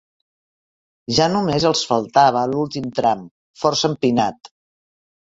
[1.17, 3.25] Ja només els faltava l'últim tram,
[3.67, 4.55] força empinat.